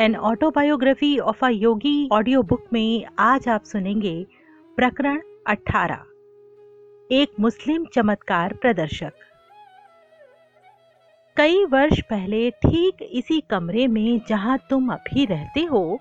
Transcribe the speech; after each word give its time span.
An 0.00 0.16
autobiography 0.16 1.18
of 1.18 1.44
a 1.44 1.48
yogi 1.48 2.08
audio 2.12 2.42
book 2.42 2.66
में 2.72 3.06
आज 3.18 3.48
आप 3.48 3.64
सुनेंगे 3.64 4.26
प्रकरण 4.76 5.20
18 5.46 5.98
एक 7.10 7.28
मुस्लिम 7.40 7.84
चमत्कार 7.84 8.54
प्रदर्शक। 8.54 9.12
कई 11.36 11.64
वर्ष 11.64 12.00
पहले 12.00 12.50
ठीक 12.50 13.02
इसी 13.02 13.40
कमरे 13.50 13.86
में 13.86 14.20
जहाँ 14.28 14.58
तुम 14.70 14.92
अभी 14.92 15.24
रहते 15.24 15.64
हो, 15.64 16.00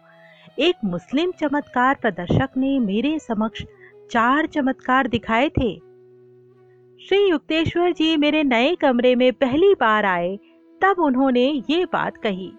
एक 0.59 0.75
मुस्लिम 0.85 1.31
चमत्कार 1.31 1.95
प्रदर्शक 1.95 2.57
ने 2.57 2.79
मेरे 2.79 3.19
समक्ष 3.19 3.63
चार 4.11 4.45
चमत्कार 4.45 5.07
दिखाए 5.07 5.49
थे। 5.49 5.75
श्री 6.99 7.29
युक्तेश्वर 7.29 7.91
जी 7.91 8.17
मेरे 8.17 8.43
नए 8.43 8.75
कमरे 8.75 9.15
में 9.15 9.33
पहली 9.33 9.73
बार 9.73 10.05
आए, 10.05 10.39
तब 10.81 10.95
उन्होंने 10.99 11.63
ये 11.69 11.85
बात 11.85 12.17
कही। 12.17 12.51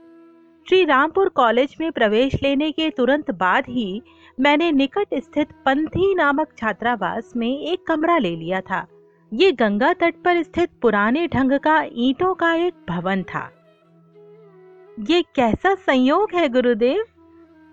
श्री 0.71 0.85
रामपुर 0.85 1.29
कॉलेज 1.29 1.77
में 1.81 1.93
प्रवेश 1.93 2.35
लेने 2.43 2.73
के 2.73 2.91
तुरंत 2.91 3.31
बाद 3.31 3.65
ही 3.69 4.03
मैंने 4.41 4.73
निकट 4.73 5.07
स्थित 5.15 5.49
पंथी 5.65 6.15
नामक 6.15 6.49
छात्रावास 6.59 7.33
में 7.37 7.61
एक 7.61 7.87
कमरा 7.87 8.19
ले 8.19 8.37
लिया 8.37 8.61
था। 8.61 8.87
ये 9.33 9.53
गंगा 9.53 9.93
तट 9.93 10.15
पर 10.25 10.43
स्थित 10.43 10.71
पुराने 10.83 11.27
ढंग 11.27 11.53
का 11.53 11.87
ईंटों 11.93 12.35
का 12.35 12.55
एक 12.55 12.75
भवन 12.89 13.23
था। 13.23 13.53
ये 15.11 15.23
कैसा 15.23 15.75
संयोग 15.75 16.31
है, 16.35 16.49
गुरुदेव? 16.49 17.05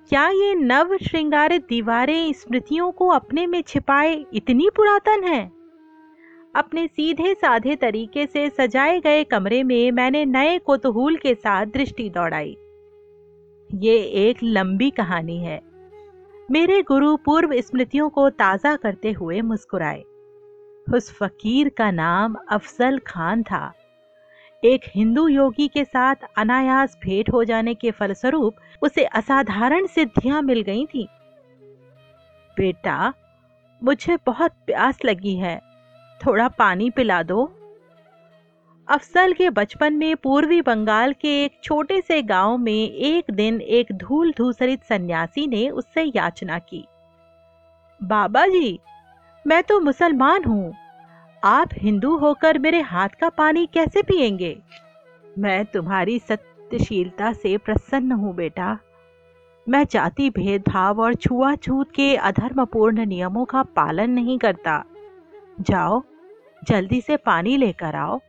क्या 0.10 0.28
ये 0.30 0.56
नव 0.56 0.98
श्रृंगारित 0.98 1.68
दीवारें 1.70 2.34
स्मृतियों 2.34 2.92
को 2.92 3.08
अपने 3.08 3.48
में 3.48 3.62
छिपाए 3.62 4.26
इतनी 4.34 4.70
पुरातन 4.76 5.24
हैं? 5.24 5.52
अपने 6.56 6.88
सीधे 6.88 7.34
साधे 7.34 7.76
तरीके 7.76 8.26
से 8.26 8.50
सजाए 8.50 9.00
गए 9.00 9.24
कमरे 9.24 9.64
में 9.64 9.92
मैंने 9.92 10.26
नए 10.26 10.58
कोतूहल 10.58 11.16
के 11.16 11.36
साथ 11.36 11.66
दृष्टि 11.66 12.10
दौड़ाई। 12.10 12.58
ये 13.76 13.98
एक 14.00 14.38
लंबी 14.44 14.90
कहानी 14.90 15.38
है। 15.38 15.62
मेरे 16.52 16.84
गुरु 16.84 17.18
पूर्व 17.18 17.62
स्मृतियों 17.62 18.10
को 18.10 18.30
ताज़ा 18.30 18.76
करते 18.76 19.12
हुए 19.12 19.42
मुस्कुराए। 19.42 20.04
उस 20.94 21.12
फकीर 21.12 21.70
का 21.70 21.92
नाम 21.92 22.36
अफजल 22.52 23.00
खान 23.00 23.44
था। 23.44 23.74
एक 24.64 24.82
हिंदू 24.88 25.28
योगी 25.28 25.68
के 25.68 25.86
साथ 25.86 26.16
अनायास 26.38 26.98
भेंट 27.04 27.30
हो 27.30 27.44
जाने 27.44 27.74
के 27.74 27.92
फलस्वरूप 27.92 28.56
उसे 28.82 29.04
असाधारण 29.04 29.88
सिद्धियाँ 29.88 30.42
मिल 30.42 30.62
गई 30.62 30.86
थी। 30.86 31.08
बेटा, 32.58 33.14
मुझे 33.84 34.18
बहुत 34.26 34.52
प्यास 34.66 35.00
लगी 35.06 35.36
है। 35.36 35.62
थोड़ा 36.26 36.48
पानी 36.48 36.90
पिला 36.90 37.24
दो। 37.24 37.57
अफसल 38.88 39.34
के 39.34 39.50
बचपन 39.50 39.94
में 39.94 40.16
पूर्वी 40.16 40.62
बंगाल 40.62 41.14
के 41.14 41.30
एक 41.46 41.58
छोटे 41.64 42.00
से 42.02 42.22
गाँव 42.22 42.58
में 42.58 42.90
एक 42.90 43.32
दिन 43.32 43.60
एक 43.62 43.92
धूल 43.92 44.32
धूसरित 44.38 44.84
सन्यासी 44.84 45.48
ने 45.48 45.68
उससे 45.70 46.04
याचना 46.16 46.60
की। 46.60 46.84
बाबा 48.02 48.46
जी, 48.48 48.80
मैं 49.46 49.62
तो 49.64 49.80
मुसलमान 49.80 50.44
हूँ। 50.44 50.74
आप 51.44 51.70
हिंदू 51.74 52.16
होकर 52.18 52.60
मेरे 52.60 52.82
हाथ 52.82 53.10
का 53.22 53.30
पानी 53.30 53.66
कैसे 53.66 54.02
पिएँगे 54.02 54.56
मैं 55.38 55.66
तुम्हारी 55.66 56.18
सत्यशीलता 56.20 57.34
से 57.34 57.58
प्रसन्न 57.58 58.12
हूँ 58.12 58.34
बेटा। 58.36 58.78
मैं 59.68 59.86
जाति 59.86 60.30
भेदभाव 60.30 61.02
और 61.02 61.16
छुआछूत 61.16 61.92
के 61.92 62.16
अधर्मपूर्ण 62.16 63.06
नियमों 63.06 63.46
का 63.46 63.64
पालन 63.64 64.10
नहीं 64.10 64.38
करता। 64.38 64.84
जाओ, 65.62 66.02
जल्दी 66.64 67.02
से 67.02 67.18
पानी 67.18 67.58
लेकर 67.58 67.96
आओ। 67.96 68.20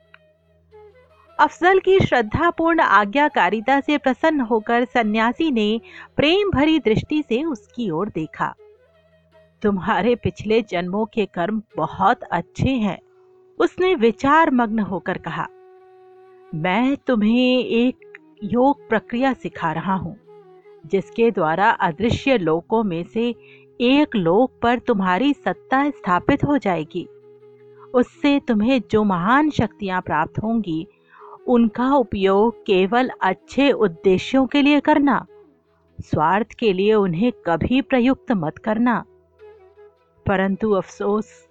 अफजल 1.39 1.79
की 1.79 1.99
श्रद्धापूर्ण 2.01 2.81
आज्ञाकारिता 2.81 3.79
से 3.81 3.97
प्रसन्न 3.99 4.41
होकर 4.41 4.85
सन्यासी 4.85 5.51
ने 5.51 5.81
प्रेम 6.17 6.51
भरी 6.51 6.79
दृष्टि 6.79 7.23
से 7.23 7.43
उसकी 7.45 7.89
ओर 7.91 8.09
देखा। 8.09 8.53
तुम्हारे 9.63 10.15
पिछले 10.15 10.61
जन्मों 10.63 11.05
के 11.05 11.27
कर्म 11.27 11.63
बहुत 11.77 12.23
अच्छे 12.23 12.71
हैं, 12.71 12.99
उसने 13.59 13.95
विचार 13.95 14.51
मग्न 14.51 14.79
होकर 14.81 15.19
कहा। 15.19 15.47
मैं 16.53 16.97
तुम्हें 17.07 17.59
एक 17.59 18.19
योग 18.45 18.89
प्रक्रिया 18.89 19.33
सिखा 19.33 19.73
रहा 19.73 19.95
हूँ, 19.95 20.17
जिसके 20.85 21.31
द्वारा 21.31 21.71
अदृश्य 21.71 22.39
लोकों 22.39 22.83
में 22.83 23.03
से 23.05 23.29
एक 23.81 24.17
लोक 24.17 24.59
पर 24.63 24.79
तुम्हारी 24.79 25.33
सत्ता 25.35 25.89
स्थापित 25.91 26.45
हो 26.45 26.59
जाएगी। 26.59 27.09
उससे 27.95 28.39
तुम्हें 28.41 28.81
जो 28.91 29.05
महान 29.05 29.51
शक्तियाँ 29.51 30.01
प्राप्त 30.01 30.39
होंगी 30.39 30.87
उनका 31.49 31.95
उपयोग 31.95 32.63
केवल 32.63 33.11
अच्छे 33.21 33.73
उद्देश्यों 33.73 34.47
के 34.47 34.63
लिए 34.63 34.81
करना, 34.81 35.27
स्वार्थ 36.01 36.53
के 36.53 36.73
लिए 36.73 36.95
उन्हें 36.95 37.33
कभी 37.47 37.81
प्रयुक्त 37.81 38.33
मत 38.33 38.59
करना। 38.59 39.05
परंतु 40.27 40.71
अफसोस, 40.71 41.49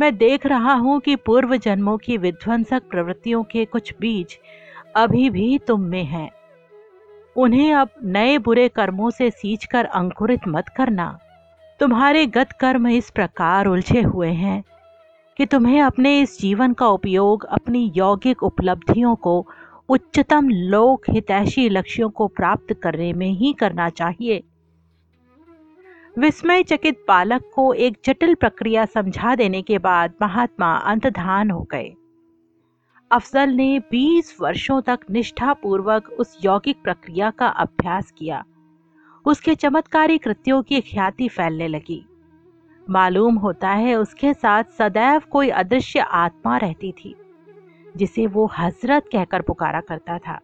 मैं 0.00 0.16
देख 0.16 0.46
रहा 0.46 0.72
हूँ 0.72 1.00
कि 1.00 1.16
पूर्व 1.16 1.56
जन्मों 1.56 1.98
की 1.98 2.16
विध्वंसक 2.16 2.82
प्रवृत्तियों 2.90 3.42
के 3.42 3.64
कुछ 3.64 3.94
बीज 4.00 4.38
अभी 4.96 5.30
भी 5.30 5.58
तुम 5.58 5.80
में 5.80 6.04
हैं। 6.04 6.30
उन्हें 7.36 7.74
अब 7.74 7.88
नए 8.04 8.38
बुरे 8.38 8.68
कर्मों 8.68 9.10
से 9.10 9.30
सींचकर 9.30 9.84
अंकुरित 9.84 10.40
मत 10.48 10.68
करना। 10.68 11.18
तुम्हारे 11.80 12.26
गत 12.26 12.52
कर्म 12.52 12.86
इस 12.88 13.10
प्रकार 13.10 13.66
उलझे 13.66 14.02
हुए 14.02 14.28
हैं। 14.28 14.64
कि 15.36 15.46
तुम्हें 15.46 15.82
अपने 15.82 16.20
इस 16.20 16.38
जीवन 16.40 16.72
का 16.72 16.86
उपयोग 16.86 17.44
अपनी 17.44 17.92
यौगिक 17.96 18.42
उपलब्धियों 18.42 19.16
को 19.16 19.46
उच्चतम 19.88 20.48
लोक 20.48 21.02
हितैषी 21.10 21.68
लक्ष्यों 21.68 22.10
को 22.10 22.26
प्राप्त 22.26 22.74
करने 22.82 23.12
में 23.12 23.30
ही 23.30 23.52
करना 23.52 23.88
चाहिए। 23.88 24.42
विस्मय 26.18 26.62
चकित 26.62 27.04
बालक 27.08 27.50
को 27.54 27.72
एक 27.72 27.98
जटिल 28.04 28.34
प्रक्रिया 28.34 28.84
समझा 28.84 29.34
देने 29.34 29.62
के 29.62 29.78
बाद 29.78 30.12
महात्मा 30.22 30.76
अंतधान 30.76 31.50
हो 31.50 31.62
गए। 31.62 31.94
अफजल 33.10 33.48
ने 33.48 33.80
20 33.90 34.36
वर्षों 34.40 34.80
तक 34.80 35.00
निष्ठापूर्वक 35.10 36.08
उस 36.08 36.38
यौगिक 36.44 36.76
प्रक्रिया 36.84 37.30
का 37.30 37.46
अभ्यास 37.46 38.12
किया। 38.18 38.44
उसके 39.26 39.54
चमत्कारी 39.54 40.18
कृत्यों 40.18 40.62
की 40.62 40.80
ख्याति 40.80 41.28
फैलने 41.28 41.68
लगी। 41.68 42.04
मालूम 42.90 43.36
होता 43.36 43.68
है 43.68 43.94
उसके 43.94 44.32
साथ 44.34 44.64
सदैव 44.78 45.22
कोई 45.30 45.48
अदृश्य 45.50 46.00
आत्मा 46.00 46.56
रहती 46.56 46.92
थी, 46.92 47.14
जिसे 47.96 48.26
वो 48.26 48.46
हज़रत 48.58 49.08
कहकर 49.12 49.42
पुकारा 49.42 49.80
करता 49.80 50.18
था। 50.18 50.38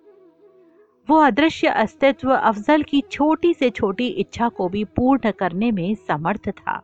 वो 1.08 1.18
अदृश्य 1.18 1.66
अस्तित्व 1.66 2.32
अफजल 2.32 2.82
की 2.82 3.02
छोटी 3.10 3.52
से 3.54 3.70
छोटी 3.70 4.06
इच्छा 4.06 4.48
को 4.48 4.68
भी 4.68 4.84
पूर्ण 4.84 5.30
करने 5.30 5.70
में 5.70 5.94
समर्थ 6.08 6.48
था। 6.50 6.80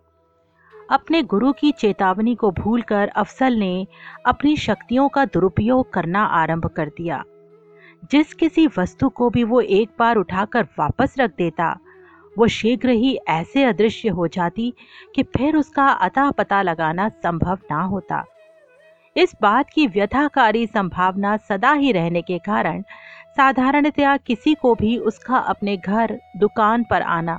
अपने 0.90 1.22
गुरु 1.22 1.52
की 1.52 1.72
चेतावनी 1.72 2.34
को 2.34 2.50
भूलकर 2.50 3.08
अफजल 3.08 3.52
ने 3.52 3.86
अपनी 4.26 4.56
शक्तियों 4.56 5.08
का 5.08 5.24
दुरुपयोग 5.24 5.92
करना 5.92 6.24
आरंभ 6.24 6.66
कर 6.66 6.88
दिया। 6.88 7.22
जिस 8.10 8.34
किसी 8.34 8.66
वस्तु 8.78 9.08
को 9.08 9.30
भी 9.30 9.44
वो 9.44 9.60
एक 9.60 9.90
बार 9.98 10.16
उठाकर 10.16 10.66
वापस 10.78 11.14
रख 11.18 11.30
देता 11.30 11.76
वो 12.38 12.46
शीघ्र 12.48 12.90
ही 12.90 13.18
ऐसे 13.28 13.64
अदृश्य 13.64 14.08
हो 14.08 14.26
जाती 14.28 14.72
कि 15.14 15.22
फिर 15.36 15.56
उसका 15.56 15.86
अता 15.86 16.30
पता 16.30 16.62
लगाना 16.62 17.08
संभव 17.08 17.58
ना 17.70 17.82
होता। 17.82 18.24
इस 19.16 19.34
बात 19.42 19.70
की 19.70 19.86
व्यथाकारी 19.86 20.66
संभावना 20.66 21.36
सदा 21.36 21.72
ही 21.72 21.92
रहने 21.92 22.22
के 22.22 22.38
कारण 22.38 22.82
साधारणतया 23.36 24.16
किसी 24.16 24.54
को 24.54 24.74
भी 24.74 24.96
उसका 24.98 25.36
अपने 25.36 25.76
घर, 25.76 26.18
दुकान 26.36 26.84
पर 26.90 27.02
आना 27.02 27.38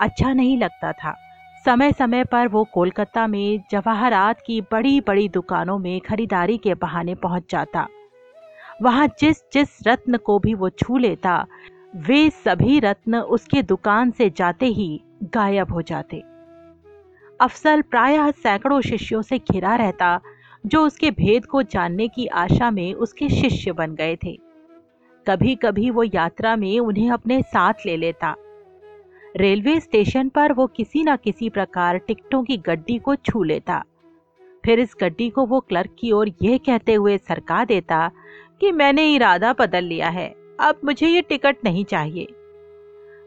अच्छा 0.00 0.32
नहीं 0.32 0.58
लगता 0.58 0.92
था। 0.92 1.14
समय 1.64 1.92
समय 1.92 2.24
पर 2.24 2.48
वो 2.48 2.64
कोलकाता 2.64 3.26
में 3.26 3.60
जवाहरात 3.70 4.40
की 4.46 4.60
बड़ी 4.60 5.00
बड़ी 5.00 5.28
दुकानों 5.28 5.78
में 5.78 6.00
खरीदारी 6.00 6.56
के 6.58 6.74
बहाने 6.74 7.14
पहुँच 7.14 7.44
जाता। 7.50 7.86
वहाँ 8.82 9.08
जिस 9.20 9.42
जिस 9.52 9.78
रत्न 9.86 10.16
को 10.16 10.38
भी 10.38 10.54
वो 10.54 10.68
छू 10.70 10.96
लेता 10.98 11.44
वे 11.96 12.30
सभी 12.30 12.80
रत्न 12.80 13.16
उसके 13.16 13.62
दुकान 13.62 14.10
से 14.10 14.30
जाते 14.30 14.66
ही 14.66 15.02
गायब 15.22 15.72
हो 15.72 15.82
जाते। 15.82 16.22
अफसल 17.40 17.82
प्रायः 17.82 18.30
सैकड़ों 18.30 18.80
शिष्यों 18.80 19.22
से 19.22 19.38
घिरा 19.38 19.76
रहता, 19.76 20.20
जो 20.66 20.86
उसके 20.86 21.10
भेद 21.10 21.46
को 21.46 21.62
जानने 21.62 22.08
की 22.08 22.26
आशा 22.26 22.70
में 22.70 22.94
उसके 22.94 23.28
शिष्य 23.28 23.72
बन 23.72 23.94
गए 23.94 24.16
थे। 24.24 24.38
कभी 25.28 25.54
कभी 25.54 25.90
वो 25.90 26.02
यात्रा 26.02 26.56
में 26.56 26.80
उन्हें 26.80 27.10
अपने 27.10 27.42
साथ 27.42 27.74
ले 27.86 27.96
लेता। 27.96 28.34
रेलवे 29.36 29.80
स्टेशन 29.80 30.28
पर 30.28 30.52
वो 30.52 30.66
किसी 30.66 31.02
न 31.02 31.16
किसी 31.16 31.48
प्रकार 31.48 31.98
टिकटों 31.98 32.44
की 32.44 32.56
गड्डी 32.56 32.98
को 32.98 33.14
छू 33.14 33.42
लेता। 33.42 33.84
फिर 34.64 34.80
इस 34.80 34.96
गड्डी 35.00 35.30
को 35.30 35.46
वो 35.46 35.60
क्लर्क 35.60 35.96
की 35.98 36.12
ओर 36.12 36.30
यह 36.42 36.58
कहते 36.58 36.94
हुए 36.94 37.18
सरका 37.18 37.64
देता 37.64 38.10
कि 38.60 38.72
मैंने 38.72 39.14
इरादा 39.14 39.52
बदल 39.52 39.84
लिया 39.84 40.08
है। 40.08 40.43
अब 40.58 40.80
मुझे 40.84 41.06
ये 41.06 41.20
टिकट 41.20 41.56
नहीं 41.64 41.84
चाहिए। 41.84 42.26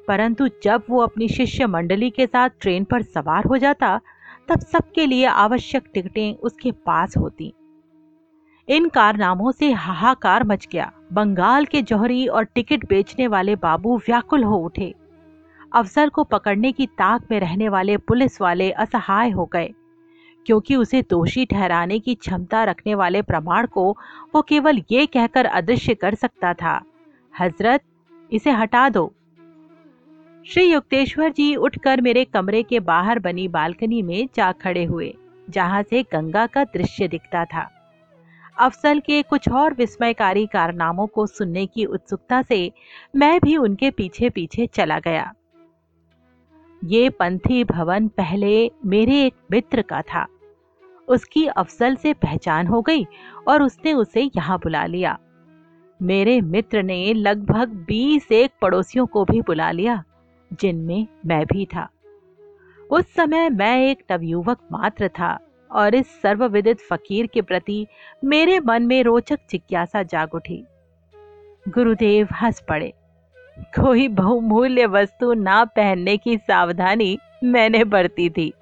परंतु 0.07 0.47
जब 0.63 0.83
वो 0.89 1.01
अपनी 1.01 1.27
शिष्य 1.27 1.65
मंडली 1.65 2.09
के 2.09 2.27
साथ 2.27 2.49
ट्रेन 2.61 2.83
पर 2.83 3.01
सवार 3.01 3.45
हो 3.45 3.57
जाता, 3.57 3.99
तब 4.47 4.59
सबके 4.61 5.05
लिए 5.05 5.25
आवश्यक 5.25 5.89
टिकटें 5.93 6.35
उसके 6.35 6.71
पास 6.71 7.17
होती। 7.17 7.53
इन 8.67 8.87
कारनामों 8.89 9.51
से 9.51 9.71
हाहाकार 9.71 10.43
मच 10.43 10.67
गया। 10.71 10.91
बंगाल 11.13 11.65
के 11.65 11.81
जौहरी 11.81 12.25
और 12.27 12.43
टिकट 12.43 12.85
बेचने 12.85 13.27
वाले 13.27 13.55
बाबू 13.55 13.97
व्याकुल 13.97 14.43
हो 14.43 14.57
उठे। 14.57 14.93
अफसर 15.73 16.09
को 16.09 16.23
पकड़ने 16.23 16.71
की 16.71 16.85
ताक 16.87 17.27
में 17.31 17.39
रहने 17.39 17.69
वाले 17.69 17.97
पुलिस 17.97 18.41
वाले 18.41 18.71
असहाय 18.71 19.29
हो 19.29 19.45
गए, 19.45 19.73
क्योंकि 20.45 20.75
उसे 20.75 21.01
दोषी 21.01 21.45
ठहराने 21.45 21.99
की 21.99 22.15
क्षमता 22.15 22.63
रखने 22.63 22.95
वाले 22.95 23.21
प्रमाण 23.21 23.67
को 23.67 23.91
वो 24.35 24.41
केवल 24.41 24.81
ये 24.91 25.05
कहकर 25.05 25.45
अदृश्य 25.45 25.95
कर 25.95 26.15
सकता 26.15 26.53
था। 26.53 26.81
हज़रत, 27.39 27.81
इसे 28.31 28.51
हटा 28.51 28.89
दो। 28.89 29.13
श्री 30.45 30.63
युक्तेश्वर 30.63 31.31
जी 31.31 31.55
उठकर 31.55 32.01
मेरे 32.01 32.25
कमरे 32.25 32.63
के 32.63 32.79
बाहर 32.79 33.19
बनी 33.19 33.47
बालकनी 33.47 34.01
में 34.01 34.29
जा 34.35 34.51
खड़े 34.51 34.83
हुए, 34.85 35.13
जहाँ 35.49 35.83
से 35.83 36.03
गंगा 36.03 36.45
का 36.47 36.63
दृश्य 36.63 37.07
दिखता 37.07 37.45
था। 37.45 37.69
अफसल 38.59 38.99
के 38.99 39.21
कुछ 39.21 39.49
और 39.49 39.73
विस्मयकारी 39.73 40.45
कारनामों 40.45 41.07
को 41.07 41.25
सुनने 41.27 41.65
की 41.65 41.85
उत्सुकता 41.85 42.41
से 42.41 42.71
मैं 43.15 43.39
भी 43.39 43.57
उनके 43.57 43.91
पीछे 43.91 44.29
पीछे 44.29 44.67
चला 44.67 44.99
गया। 44.99 45.33
ये 46.81 47.09
पंथी 47.09 47.63
भवन 47.63 48.07
पहले 48.07 48.71
मेरे 48.85 49.25
एक 49.25 49.33
मित्र 49.51 49.81
का 49.81 50.01
था। 50.01 50.25
उसकी 51.07 51.45
अफसल 51.47 51.95
से 51.95 52.13
पहचान 52.13 52.67
हो 52.67 52.81
गई 52.81 53.05
और 53.47 53.63
उसने 53.63 53.93
उसे 53.93 54.21
यहाँ 54.21 54.57
बुला 54.57 54.85
लिया। 54.85 55.17
मेरे 56.01 56.41
मित्र 56.41 56.83
ने 56.83 57.13
लगभग 57.13 57.69
बीस 57.87 58.31
एक 58.31 58.51
पड़ोसियों 58.61 59.05
को 59.05 59.23
भी 59.25 59.41
बुला 59.41 59.71
लिया, 59.71 60.03
जिनमें 60.53 61.07
मैं 61.25 61.45
भी 61.45 61.65
था। 61.65 61.87
उस 62.89 63.13
समय 63.13 63.49
मैं 63.49 63.87
एक 63.87 64.03
नवयुवक 64.11 64.57
मात्र 64.71 65.07
था 65.07 65.39
और 65.71 65.95
इस 65.95 66.21
सर्वविदित 66.21 66.79
फकीर 66.79 67.27
के 67.27 67.41
प्रति 67.41 67.87
मेरे 68.23 68.59
मन 68.59 68.83
में 68.83 69.03
रोचक 69.03 69.39
जिज्ञासा 69.49 70.03
जाग 70.03 70.33
उठी। 70.33 70.63
गुरुदेव 71.69 72.27
हंस 72.41 72.63
पड़े। 72.69 72.93
कोई 73.57 74.07
बहुमूल्य 74.07 74.85
वस्तु 74.85 75.33
ना 75.33 75.63
पहनने 75.65 76.17
की 76.17 76.37
सावधानी 76.37 77.17
मैंने 77.43 77.83
बरती 77.83 78.29
थी। 78.29 78.53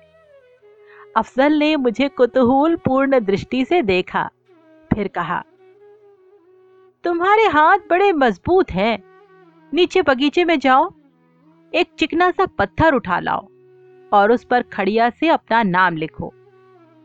अफजल 1.18 1.54
ने 1.54 1.76
मुझे 1.76 2.08
कुतूहल 2.08 2.76
पूर्ण 2.76 3.20
दृष्टि 3.20 3.66
से 3.66 3.82
देखा, 3.82 4.30
फिर 4.92 5.08
कहा 5.08 5.44
तुम्हारे 7.06 7.44
हाथ 7.44 7.78
बड़े 7.90 8.12
मज़बूत 8.12 8.72
हैं। 8.72 8.98
नीचे 9.74 10.02
बगीचे 10.02 10.46
में 10.46 10.58
जाओ, 10.60 10.90
एक 11.74 11.88
चिकना 12.00 12.32
सा 12.32 12.46
पत्थर 12.46 12.94
उठा 12.94 13.20
लाओ 13.20 13.46
और 14.12 14.32
उस 14.32 14.44
पर 14.44 14.62
खड़िया 14.64 15.10
से 15.10 15.30
अपना 15.30 15.62
नाम 15.64 15.98
लिखो। 15.98 16.34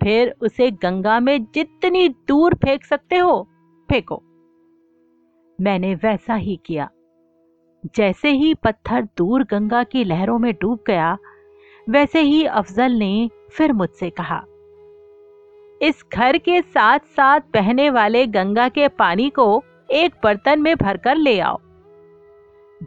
फिर 0.01 0.35
उसे 0.41 0.71
गंगा 0.71 1.21
में 1.21 1.45
जितनी 1.45 2.09
दूर 2.29 2.55
फेंक 2.55 2.85
सकते 2.85 3.17
हो, 3.17 3.49
फेंको। 3.89 4.23
मैंने 5.59 5.95
वैसा 5.95 6.35
ही 6.35 6.59
किया। 6.67 6.89
जैसे 7.97 8.31
ही 8.31 8.55
पत्थर 8.55 9.09
दूर 9.19 9.45
गंगा 9.45 9.85
की 9.85 10.05
लहरों 10.05 10.39
में 10.39 10.53
डूब 10.55 10.85
गया, 10.87 11.17
वैसे 11.91 12.21
ही 12.21 12.45
अफजल 12.45 12.93
ने 12.93 13.31
फिर 13.53 13.73
मुझसे 13.73 14.11
कहा, 14.11 14.45
इस 15.83 16.05
घर 16.13 16.39
के 16.39 16.63
साथ 16.63 16.99
साथ 16.99 17.41
बहने 17.55 17.91
वाले 17.91 18.27
गंगा 18.27 18.69
के 18.69 18.89
पानी 18.89 19.31
को 19.31 19.63
एक 19.91 20.15
बर्तन 20.25 20.61
में 20.63 20.75
भरकर 20.77 21.17
ले 21.17 21.39
आओ। 21.41 21.59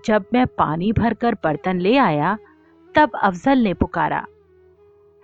जब 0.05 0.25
मैं 0.33 0.45
पानी 0.47 0.91
भरकर 0.91 1.33
बर्तन 1.43 1.79
ले 1.79 1.95
आया, 1.97 2.37
तब 2.95 3.15
अफजल 3.15 3.57
ने 3.57 3.73
पुकारा, 3.73 4.25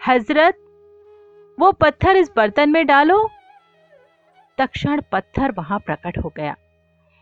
हज़रत, 0.01 0.57
वो 1.57 1.71
पत्थर 1.71 2.15
इस 2.15 2.31
बर्तन 2.35 2.69
में 2.69 2.85
डालो। 2.87 3.27
तक्षण 4.57 5.01
पत्थर 5.11 5.51
वहाँ 5.51 5.79
प्रकट 5.79 6.17
हो 6.17 6.33
गया। 6.37 6.55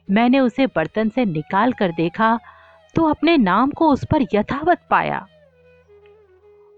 मैंने 0.07 0.39
उसे 0.39 0.67
बर्तन 0.67 1.09
से 1.09 1.25
निकाल 1.25 1.73
कर 1.73 1.91
देखा 1.91 2.37
तो 2.95 3.03
अपने 3.05 3.37
नाम 3.37 3.71
को 3.71 3.89
उस 3.89 4.05
पर 4.05 4.25
यथावत 4.33 4.79
पाया। 4.89 5.25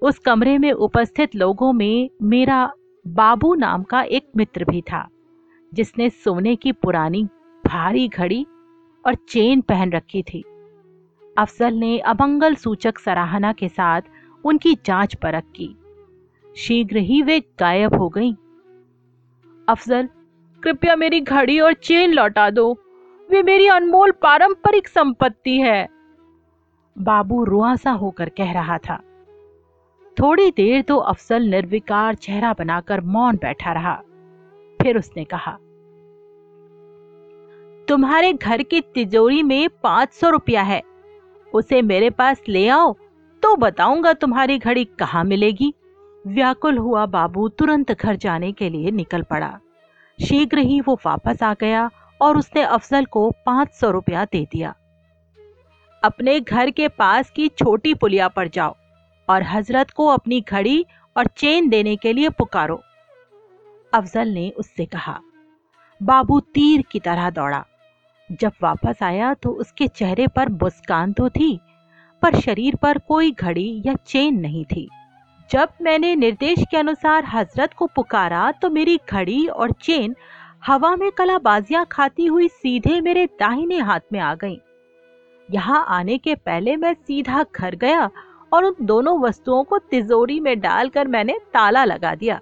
उस 0.01 0.19
कमरे 0.19 0.57
में 0.57 0.71
उपस्थित 0.71 1.35
लोगों 1.35 1.71
में 1.73 2.09
मेरा 2.21 2.71
बाबू 3.05 3.53
नाम 3.55 3.83
का 3.83 4.01
एक 4.01 4.27
मित्र 4.37 4.65
भी 4.65 4.81
था, 4.81 5.07
जिसने 5.71 6.09
सोने 6.09 6.55
की 6.55 6.71
पुरानी 6.73 7.27
भारी 7.69 8.07
घड़ी 8.07 8.45
और 9.05 9.15
चेन 9.15 9.61
पहन 9.61 9.91
रखी 9.91 10.23
थी। 10.23 10.43
अफजल 11.37 11.73
ने 11.73 11.99
अमंगल 11.99 12.55
सूचक 12.55 12.97
सराहना 12.97 13.53
के 13.53 13.69
साथ 13.69 14.01
उनकी 14.45 14.77
जाँच 14.85 15.15
परख 15.15 15.43
की। 15.43 15.75
शीघ्र 16.57 16.97
ही 16.97 17.21
वे 17.21 17.39
गायब 17.39 17.95
हो 17.95 18.09
गईं। 18.09 18.33
अफजल, 19.69 20.09
कृपया 20.63 20.95
मेरी 20.95 21.21
घड़ी 21.21 21.59
और 21.59 21.73
चेन 21.73 22.13
लौटा 22.13 22.49
दो। 22.49 22.77
वे 23.31 23.43
मेरी 23.43 23.67
अनमोल 23.67 24.11
पारंपरिक 24.11 24.87
संपत्ति 24.87 25.57
है। 25.57 25.89
बाबू 26.97 27.43
रुआसा 27.43 27.91
होकर 27.91 28.29
कह 28.29 28.51
रहा 28.51 28.77
था। 28.77 29.01
थोड़ी 30.17 30.51
देर 30.51 30.81
तो 30.81 30.97
अफसल 30.97 31.43
निर्विकार 31.43 32.15
चेहरा 32.15 32.53
बनाकर 32.53 33.01
मौन 33.01 33.35
बैठा 33.35 33.73
रहा। 33.73 34.01
फिर 34.81 34.97
उसने 34.97 35.23
कहा 35.23 35.57
तुम्हारे 37.89 38.31
घर 38.33 38.61
की 38.63 38.79
तिजोरी 38.95 39.41
में 39.43 39.69
पाँच 39.83 40.11
सौ 40.13 40.29
रुपया 40.29 40.61
है। 40.61 40.81
उसे 41.47 41.81
मेरे 41.81 42.09
पास 42.09 42.41
ले 42.47 42.67
आओ 42.69 42.91
तो 43.43 43.55
बताऊँगा 43.55 44.11
तुम्हारी 44.13 44.57
घड़ी 44.57 44.83
कहाँ 44.99 45.23
मिलेगी। 45.23 45.73
व्याकुल 46.25 46.77
हुआ 46.77 47.05
बाबू 47.05 47.47
तुरंत 47.49 47.91
घर 47.91 48.15
जाने 48.15 48.51
के 48.51 48.69
लिए 48.69 48.91
निकल 48.91 49.21
पड़ा। 49.21 49.49
शीघ्र 50.19 50.59
ही 50.59 50.79
वो 50.81 50.97
वापस 51.05 51.41
आ 51.43 51.53
गया 51.53 51.89
और 52.21 52.37
उसने 52.37 52.63
अफजल 52.63 53.05
को 53.05 53.29
पाँच 53.45 53.71
सौ 53.71 53.89
रुपया 53.91 54.25
दे 54.25 54.43
दिया। 54.51 54.73
अपने 56.03 56.39
घर 56.39 56.71
के 56.71 56.87
पास 56.89 57.31
की 57.31 57.47
छोटी 57.49 57.93
पुलिया 57.95 58.27
पर 58.27 58.47
जाओ 58.49 58.75
और 59.27 59.43
हज़रत 59.45 59.91
को 59.91 60.07
अपनी 60.07 60.41
घड़ी 60.41 60.85
और 61.15 61.27
चेन 61.37 61.69
देने 61.69 61.95
के 61.95 62.13
लिए 62.13 62.29
पुकारो। 62.29 62.79
अफजल 63.93 64.27
ने 64.27 64.49
उससे 64.49 64.85
कहा, 64.85 65.19
बाबू 66.01 66.39
तीर 66.39 66.83
की 66.91 66.99
तरह 66.99 67.29
दौड़ा। 67.31 67.65
जब 68.31 68.51
वापस 68.63 69.03
आया 69.03 69.33
तो 69.33 69.49
उसके 69.51 69.87
चेहरे 69.87 70.27
पर 70.27 70.49
मुस्कान 70.49 71.13
तो 71.13 71.29
थी, 71.29 71.59
पर 72.21 72.39
शरीर 72.39 72.75
पर 72.75 72.97
कोई 72.97 73.31
घड़ी 73.31 73.81
या 73.85 73.93
चेन 74.07 74.39
नहीं 74.39 74.63
थी 74.65 74.87
जब 75.49 75.69
मैंने 75.81 76.15
निर्देश 76.15 76.63
के 76.71 76.77
अनुसार 76.77 77.25
हज़रत 77.25 77.73
को 77.73 77.85
पुकारा 77.85 78.51
तो 78.51 78.69
मेरी 78.69 78.99
घड़ी 79.11 79.45
और 79.47 79.71
चेन 79.81 80.15
हवा 80.65 80.95
में 80.95 81.11
कलाबाजियाँ 81.11 81.85
खाती 81.91 82.25
हुई 82.25 82.47
सीधे 82.47 82.99
मेरे 83.01 83.25
दाहिने 83.39 83.77
हाथ 83.79 83.99
में 84.13 84.19
आ 84.19 84.33
गईं। 84.35 84.57
यहाँ 85.49 85.85
आने 85.87 86.17
के 86.17 86.35
पहले 86.35 86.75
मैं 86.75 86.93
सीधा 86.93 87.45
घर 87.55 87.75
गया 87.75 88.09
और 88.53 88.65
उन 88.65 88.75
दोनों 88.81 89.19
वस्तुओं 89.19 89.63
को 89.63 89.77
तिजोरी 89.79 90.39
में 90.39 90.59
डालकर 90.59 91.07
मैंने 91.07 91.37
ताला 91.53 91.83
लगा 91.83 92.13
दिया 92.15 92.39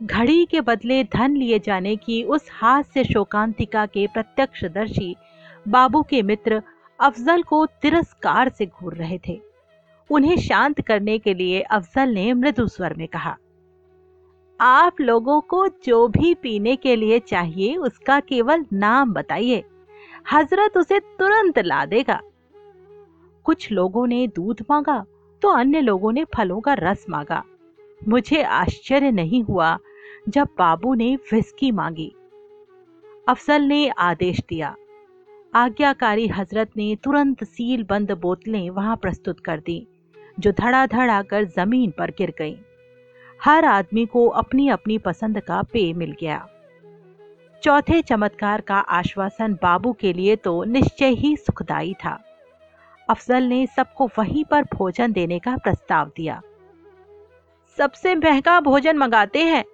घड़ी 0.00 0.44
के 0.44 0.60
बदले 0.60 1.02
धन 1.04 1.36
लिए 1.36 1.58
जाने 1.58 1.94
की 1.96 2.22
उस 2.24 2.48
हाथ 2.52 2.82
से 2.82 3.04
शोकांतिका 3.04 3.84
के 3.86 4.06
प्रत्यक्षदर्शी 4.06 5.14
बाबू 5.68 6.02
के 6.02 6.22
मित्र 6.22 6.62
अफजल 6.98 7.42
को 7.42 7.64
तिरस्कार 7.82 8.48
से 8.48 8.66
घूर 8.66 8.94
रहे 8.94 9.18
थे। 9.28 9.40
उन्हें 10.10 10.36
शांत 10.38 10.80
करने 10.80 11.18
के 11.18 11.34
लिए 11.34 11.60
अफजल 11.60 12.14
ने 12.14 12.32
मृदु 12.32 12.66
स्वर 12.68 12.94
में 12.94 13.06
कहा, 13.08 13.36
आप 14.60 15.00
लोगों 15.00 15.40
को 15.40 15.66
जो 15.84 16.06
भी 16.08 16.32
पीने 16.34 16.76
के 16.76 16.96
लिए 16.96 17.18
चाहिए, 17.18 17.76
उसका 17.76 18.18
केवल 18.20 18.64
नाम 18.72 19.12
बताइए। 19.12 19.62
हज़रत 20.32 20.76
उसे 20.76 20.98
तुरंत 21.18 21.58
ला 21.58 21.84
देगा। 21.86 22.20
कुछ 23.46 23.70
लोगों 23.72 24.06
ने 24.06 24.26
दूध 24.26 24.64
मांगा 24.70 25.04
तो 25.42 25.48
अन्य 25.48 25.80
लोगों 25.80 26.12
ने 26.12 26.24
फलों 26.34 26.60
का 26.60 26.74
रस 26.74 27.06
मांगा। 27.10 27.42
मुझे 28.00 28.42
आश्चर्य 28.42 29.10
नहीं 29.10 29.42
हुआ 29.42 29.78
जब 30.28 30.48
बाबू 30.58 30.94
ने 30.94 31.16
विस्की 31.32 31.70
मांगी। 31.72 32.12
अफसल 33.28 33.62
ने 33.62 33.88
आदेश 33.88 34.40
दिया। 34.48 34.74
आज्ञाकारी 35.54 36.26
हज़रत 36.28 36.70
ने 36.76 36.96
तुरंत 36.96 37.44
सील 37.44 37.82
बंद 37.84 38.12
बोतलें 38.12 38.70
वहाँ 38.70 38.96
प्रस्तुत 38.96 39.40
कर 39.40 39.60
दी, 39.60 39.86
जो 40.40 40.52
धड़ाधड़ 40.52 41.10
आकर 41.10 41.44
ज़मीन 41.44 41.90
पर 41.90 42.10
गिर 42.10 42.32
गईं। 42.38 42.56
हर 43.44 43.64
आदमी 43.64 44.06
को 44.06 44.26
अपनी 44.28 44.68
अपनी 44.68 44.98
पसंद 44.98 45.40
का 45.40 45.62
पेय 45.62 45.92
मिल 45.92 46.14
गया। 46.20 46.46
चौथे 47.62 48.02
चमत्कार 48.02 48.60
का 48.60 48.78
आश्वासन 48.78 49.54
बाबू 49.54 49.92
के 49.92 50.12
लिए 50.12 50.36
तो 50.36 50.64
निश्चय 50.64 51.08
ही 51.08 51.36
सुखदाई 51.36 51.94
था। 51.94 52.18
अफजल 53.10 53.42
ने 53.42 53.66
सबको 53.66 54.06
वहीं 54.18 54.44
पर 54.44 54.62
भोजन 54.62 55.12
देने 55.12 55.38
का 55.38 55.56
प्रस्ताव 55.56 56.10
दिया। 56.16 56.40
सबसे 57.78 58.14
महँगा 58.14 58.60
भोजन 58.60 58.96
मंगाते 58.96 59.44
हैं 59.44 59.64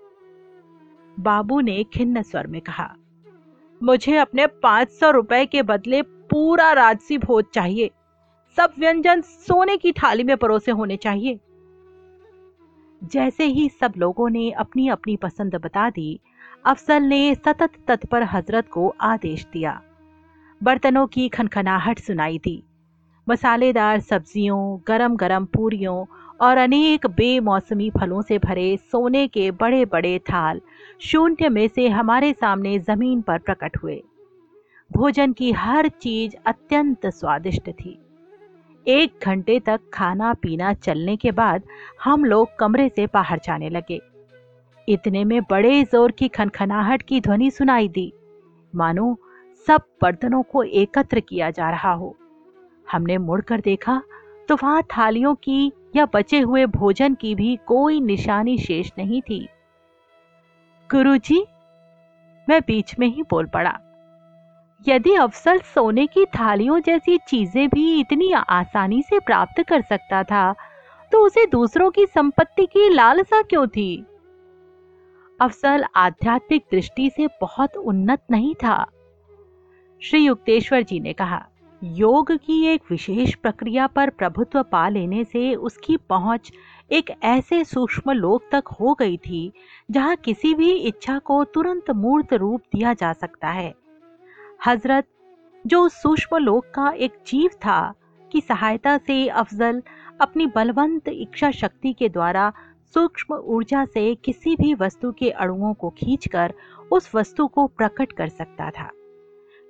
बाबू 1.16 1.60
ने 1.60 1.82
खिन्न 1.94 2.22
स्वर 2.22 2.46
में 2.46 2.60
कहा, 2.60 2.94
मुझे 3.80 4.16
अपने 4.16 4.46
पाँच 4.46 4.90
सौ 4.90 5.10
रुपए 5.10 5.44
के 5.46 5.62
बदले 5.62 6.02
पूरा 6.02 6.72
राजसी 6.72 7.18
भोज 7.18 7.44
चाहिए। 7.54 7.90
सब 8.56 8.72
व्यंजन 8.78 9.20
सोने 9.20 9.76
की 9.76 9.92
थाली 9.92 10.24
में 10.24 10.36
परोसे 10.36 10.70
होने 10.72 10.96
चाहिए। 10.96 11.38
जैसे 13.02 13.44
ही 13.44 13.68
सब 13.70 13.92
लोगों 13.96 14.28
ने 14.30 14.50
अपनी 14.50 14.88
अपनी 14.88 15.16
पसंद 15.16 15.54
बता 15.54 15.88
दी, 15.90 16.20
अफसल 16.64 17.02
ने 17.02 17.34
सतत 17.34 17.72
तत्पर 17.88 18.22
हज़रत 18.22 18.68
को 18.68 18.88
आदेश 19.00 19.46
दिया। 19.52 19.80
बर्तनों 20.60 21.06
की 21.06 21.28
खनखनाहट 21.28 21.98
सुनाई 21.98 22.38
दी। 22.38 22.62
मसालेदार 23.26 24.00
सब्जियों 24.00 24.78
गरम 24.88 25.16
गरम 25.16 25.44
पूरियों 25.44 26.04
और 26.40 26.58
अनेक 26.58 27.06
बेमौसमी 27.06 27.90
फलों 27.90 28.22
से 28.22 28.38
भरे 28.38 28.76
सोने 28.82 29.26
के 29.28 29.50
बड़े 29.50 29.84
बड़े 29.84 30.18
थाल 30.18 30.60
शून्य 31.00 31.48
में 31.48 31.66
से 31.68 31.88
हमारे 31.88 32.32
सामने 32.32 32.78
ज़मीन 32.78 33.20
पर 33.22 33.38
प्रकट 33.38 33.76
हुए। 33.82 34.02
भोजन 34.90 35.32
की 35.32 35.50
हर 35.52 35.88
चीज़ 35.88 36.36
अत्यंत 36.46 37.06
स्वादिष्ट 37.06 37.70
थी। 37.70 37.98
एक 38.86 39.24
घंटे 39.24 39.58
तक 39.60 39.80
खाना 39.94 40.32
पीना 40.32 40.72
चलने 40.74 41.16
के 41.16 41.30
बाद 41.32 41.62
हम 42.04 42.24
लोग 42.24 42.56
कमरे 42.58 42.88
से 42.88 43.06
बाहर 43.06 43.40
जाने 43.44 43.68
लगे। 43.70 44.00
इतने 44.88 45.24
में 45.24 45.40
बड़े 45.42 45.82
ज़ोर 45.84 46.12
की 46.12 46.28
खनखनाहट 46.28 47.02
की 47.02 47.20
ध्वनि 47.20 47.50
सुनाई 47.50 47.88
दी। 47.88 48.12
मानो 48.72 49.16
सब 49.66 49.82
बर्तनों 50.02 50.42
को 50.42 50.62
एकत्र 50.62 51.20
किया 51.20 51.50
जा 51.50 51.70
रहा 51.70 51.92
हो। 51.92 52.14
हमने 52.86 53.18
मुड़कर 53.18 53.60
देखा 53.60 54.00
तो 54.48 54.54
वहाँ 54.54 54.82
थालियों 54.98 55.34
की 55.34 55.72
या 55.96 56.06
बचे 56.14 56.40
हुए 56.40 56.66
भोजन 56.66 57.14
की 57.14 57.34
भी 57.34 57.58
कोई 57.66 58.00
निशानी 58.00 58.58
शेष 58.58 58.90
नहीं 58.98 59.20
थी। 59.22 59.46
गुरुजी, 60.90 61.40
मैं 62.48 62.60
बीच 62.60 62.98
में 62.98 63.06
ही 63.06 63.22
बोल 63.22 63.46
पड़ा। 63.46 63.72
यदि 64.88 65.14
अफसल 65.14 65.58
सोने 65.74 66.06
की 66.06 66.24
थालियों 66.24 66.78
जैसी 66.80 67.16
चीज़ें 67.18 67.68
भी 67.68 67.98
इतनी 68.00 68.30
आसानी 68.32 69.02
से 69.02 69.18
प्राप्त 69.18 69.62
कर 69.62 69.82
सकता 69.82 70.22
था 70.22 70.52
तो 71.12 71.24
उसे 71.26 71.46
दूसरों 71.46 71.90
की 71.90 72.06
संपत्ति 72.06 72.66
की 72.66 72.88
लालसा 72.88 73.42
क्यों 73.42 73.66
थी? 73.66 74.06
अफसल 75.40 75.84
आध्यात्मिक 75.96 76.64
दृष्टि 76.72 77.10
से 77.10 77.26
बहुत 77.40 77.76
उन्नत 77.76 78.22
नहीं 78.30 78.54
था। 78.54 78.84
श्री 80.02 80.20
युक्तेश्वर 80.20 80.82
जी 80.82 81.00
ने 81.00 81.12
कहा 81.12 81.44
योग 81.94 82.32
की 82.32 82.66
एक 82.66 82.82
विशेष 82.90 83.34
प्रक्रिया 83.34 83.86
पर 83.86 84.10
प्रभुत्व 84.10 84.62
पा 84.62 84.88
लेने 84.88 85.24
से 85.24 85.54
उसकी 85.54 85.96
पहुँच 85.96 86.52
एक 86.92 87.10
ऐसे 87.22 87.64
सूक्ष्म 87.64 88.12
लोक 88.12 88.42
तक 88.52 88.64
हो 88.68 88.94
गई 88.94 89.16
थी, 89.16 89.52
जहाँ 89.90 90.16
किसी 90.16 90.54
भी 90.54 90.72
इच्छा 90.72 91.18
को 91.18 91.44
तुरंत 91.44 91.90
मूर्त 91.90 92.32
रूप 92.32 92.62
दिया 92.74 92.92
जा 92.92 93.12
सकता 93.12 93.48
है। 93.48 93.74
हज़रत, 94.66 95.06
जो 95.66 95.82
उस 95.82 96.02
सूक्ष्म 96.02 96.36
लोक 96.36 96.64
का 96.74 96.90
एक 96.90 97.12
जीव 97.26 97.50
था, 97.50 97.94
की 98.32 98.40
सहायता 98.40 98.98
से 98.98 99.28
अफजल 99.28 99.82
अपनी 100.20 100.46
बलवंत 100.46 101.08
इच्छा 101.08 101.50
शक्ति 101.50 101.92
के 101.92 102.08
द्वारा 102.08 102.52
सूक्ष्म 102.94 103.34
ऊर्जा 103.34 103.84
से 103.84 104.14
किसी 104.14 104.56
भी 104.56 104.74
वस्तु 104.74 105.12
के 105.12 105.30
अणुओं 105.30 105.74
को 105.74 105.90
खींचकर 105.90 106.54
उस 106.92 107.14
वस्तु 107.14 107.46
को 107.46 107.66
प्रकट 107.66 108.12
कर 108.12 108.28
सकता 108.28 108.70
था। 108.70 108.90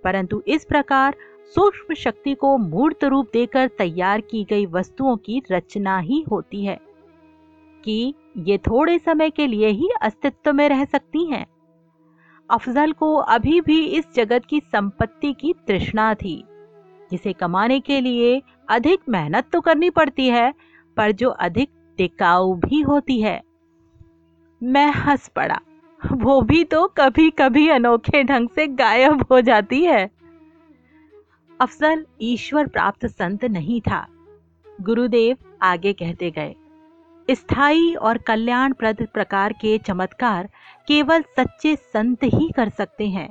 परंतु 0.05 0.43
इस 0.47 0.65
प्रकार 0.65 1.15
सूक्ष्म 1.55 1.95
शक्ति 1.95 2.35
को 2.35 2.57
मूर्त 2.59 3.05
रूप 3.05 3.29
देकर 3.33 3.69
तैयार 3.69 4.21
की 4.21 4.45
गई 4.45 4.67
वस्तुओं 4.67 5.17
की 5.17 5.43
रचना 5.53 5.99
ही 5.99 6.25
होती 6.31 6.65
है, 6.65 6.79
कि 7.85 8.15
ये 8.39 8.59
थोड़े 8.59 8.99
समय 8.99 9.31
के 9.31 9.47
लिए 9.47 9.69
ही 9.69 9.89
अस्तित्व 10.03 10.53
में 10.53 10.69
रह 10.69 10.85
सकती 10.85 11.25
हैं। 11.25 11.47
अफजल 12.51 12.93
को 12.93 13.15
अभी 13.15 13.61
भी 13.61 13.79
इस 13.89 14.05
जगत 14.15 14.45
की 14.45 14.61
संपत्ति 14.63 15.33
की 15.33 15.55
तृष्णा 15.67 16.13
थी, 16.15 16.43
जिसे 17.11 17.33
कमाने 17.33 17.79
के 17.81 18.01
लिए 18.01 18.41
अधिक 18.69 19.01
मेहनत 19.09 19.49
तो 19.53 19.61
करनी 19.61 19.91
पड़ती 19.91 20.29
है, 20.29 20.53
पर 20.97 21.13
जो 21.13 21.31
अधिक 21.31 21.71
टिकाऊ 21.99 22.55
भी 22.57 22.81
होती 22.81 23.21
है। 23.21 23.41
मैं 24.61 24.91
हंस 24.93 25.29
पड़ा। 25.29 25.59
वो 26.03 26.41
भी 26.43 26.63
तो 26.65 26.87
कभी 26.97 27.31
कभी 27.31 27.69
अनोखे 27.69 28.23
ढंग 28.25 28.49
से 28.49 28.67
गायब 28.67 29.25
हो 29.31 29.41
जाती 29.41 29.83
है। 29.85 30.09
अफजल 31.61 32.05
ईश्वर 32.23 32.67
प्राप्त 32.67 33.07
संत 33.07 33.45
नहीं 33.45 33.81
था। 33.81 34.07
गुरुदेव 34.67 35.37
आगे 35.63 35.93
कहते 35.93 36.31
गए, 36.31 36.55
स्थायी 37.29 37.95
और 37.95 38.19
कल्याणप्रद 38.19 39.07
प्रकार 39.15 39.53
के 39.53 39.77
चमत्कार 39.79 40.49
केवल 40.89 41.23
सच्चे 41.39 41.75
संत 41.77 42.25
ही 42.25 42.51
कर 42.57 42.69
सकते 42.69 43.09
हैं, 43.09 43.31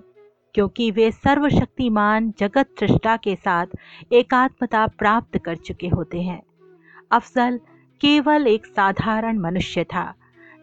क्योंकि 0.56 0.90
वे 0.92 1.12
सर्वशक्तिमान 1.12 2.34
जगत 2.40 2.70
सृष्टा 2.80 3.16
के 3.18 3.36
साथ 3.36 3.78
एकात्मता 4.14 4.86
प्राप्त 4.88 5.38
कर 5.38 5.56
चुके 5.58 5.88
होते 5.88 6.22
हैं। 6.22 6.42
अफसल 7.12 7.60
केवल 8.02 8.48
एक 8.48 8.66
साधारण 8.66 9.40
मनुष्य 9.40 9.84
था, 9.84 10.14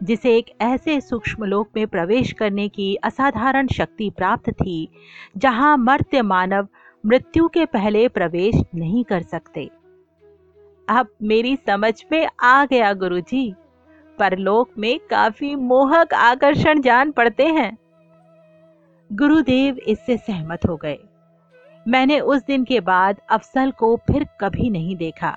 जिसे 0.00 0.36
एक 0.36 0.46
ऐसे 0.60 1.00
सूक्ष्म 1.00 1.44
लोक 1.44 1.68
में 1.76 1.86
प्रवेश 1.86 2.32
करने 2.32 2.68
की 2.68 2.94
असाधारण 2.94 3.66
शक्ति 3.68 4.10
प्राप्त 4.10 4.50
थी, 4.50 4.88
जहाँ 5.36 5.76
मर्त्य 5.76 6.22
मानव 6.22 6.68
मृत्यु 7.06 7.48
के 7.48 7.64
पहले 7.64 8.08
प्रवेश 8.08 8.54
नहीं 8.74 9.04
कर 9.04 9.22
सकते। 9.22 9.70
अब 10.88 11.06
मेरी 11.22 11.56
समझ 11.56 12.04
में 12.12 12.28
आ 12.40 12.64
गया, 12.64 12.92
गुरुजी। 12.92 13.54
परलोक 14.18 14.70
में 14.78 15.00
काफ़ी 15.10 15.54
मोहक 15.54 16.14
आकर्षण 16.14 16.80
जान 16.80 17.10
पड़ते 17.10 17.46
हैं। 17.46 17.78
गुरुदेव 19.12 19.78
इससे 19.78 20.16
सहमत 20.16 20.60
हो 20.68 20.76
गए। 20.76 20.98
मैंने 21.88 22.20
उस 22.20 22.42
दिन 22.46 22.64
के 22.64 22.80
बाद 22.80 23.20
अफसल 23.30 23.70
को 23.70 23.96
फिर 23.96 24.26
कभी 24.40 24.70
नहीं 24.70 24.96
देखा। 24.96 25.36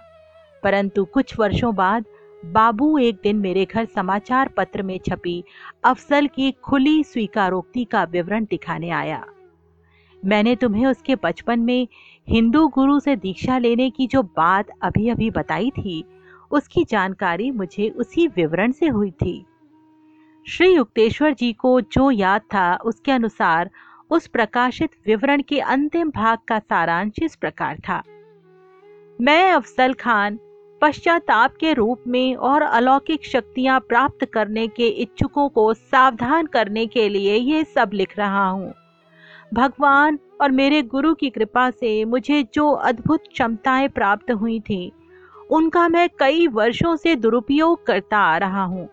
परंतु 0.64 1.06
कुछ 1.06 1.40
वर्षों 1.40 1.76
बाद 1.76 2.06
बाबू 2.46 2.98
एक 2.98 3.20
दिन 3.24 3.36
मेरे 3.36 3.66
घर 3.66 3.86
समाचार 3.86 4.48
पत्र 4.48 4.84
में 4.84 5.00
छपी 5.10 5.44
अफसल 5.84 6.28
की 6.28 6.52
खुली 6.52 7.04
स्वीकारोक्ति 7.04 7.86
का 7.86 8.04
विवरण 8.04 8.46
दिखाने 8.46 8.90
आया। 8.90 9.26
मैंने 10.26 10.56
तुम्हें 10.56 10.86
उसके 10.86 11.16
बचपन 11.16 11.60
में 11.60 11.88
हिंदू 12.28 12.68
गुरु 12.68 13.00
से 13.00 13.16
दीक्षा 13.16 13.58
लेने 13.58 13.90
की 13.90 14.08
जो 14.08 14.24
बात 14.24 14.68
अभी 14.82 15.10
अभी 15.10 15.30
बताई 15.32 15.70
थी, 15.70 16.04
उसकी 16.52 16.84
जानकारी 16.84 17.52
मुझे 17.52 17.90
उसी 17.90 18.28
विवरण 18.28 18.72
से 18.72 18.88
हुई 18.88 19.12
थी। 19.12 19.46
श्री 20.46 20.74
युक्तेश्वर 20.76 21.34
जी 21.34 21.52
को 21.54 21.80
जो 21.82 22.10
याद 22.12 22.42
था, 22.42 22.76
उसके 22.76 23.12
अनुसार 23.12 23.70
उस 24.10 24.28
प्रकाशित 24.28 24.90
विवरण 25.08 25.42
के 25.42 25.60
अंतिम 25.60 26.10
भाग 26.10 26.38
का 26.48 26.60
सारांश 26.60 27.14
इस 27.24 27.36
प्रकार 27.36 27.80
था। 27.80 28.02
मैं 29.22 29.52
अफसल 29.52 29.94
खान, 29.94 30.40
पश्चाताप 30.82 31.56
के 31.60 31.74
रूप 31.74 32.04
में 32.08 32.36
और 32.36 32.62
अलौकिक 32.62 33.26
शक्तियाँ 33.26 33.80
प्राप्त 33.80 34.26
करने 34.26 34.68
के 34.68 34.88
इच्छुकों 34.88 35.50
को 35.50 35.74
सावधान 35.74 36.46
करने 36.46 36.86
के 36.86 37.08
लिए 37.10 37.36
ये 37.36 37.64
सब 37.64 37.92
लिख 37.94 38.18
रहा 38.18 38.48
हूँ। 38.48 38.74
भगवान 39.54 40.20
और 40.42 40.52
मेरे 40.52 40.82
गुरु 40.82 41.14
की 41.14 41.30
कृपा 41.30 41.70
से 41.70 42.06
मुझे 42.06 42.48
जो 42.54 42.72
अद्भुत 42.72 43.24
क्षमताएँ 43.32 43.88
प्राप्त 43.88 44.32
हुई 44.32 44.60
थी, 44.60 44.92
उनका 45.52 45.88
मैं 45.88 46.10
कई 46.20 46.48
वर्षों 46.48 46.96
से 46.96 47.16
दुरुपयोग 47.16 47.86
करता 47.86 48.18
आ 48.18 48.38
रहा 48.38 48.64
हूँ। 48.64 48.90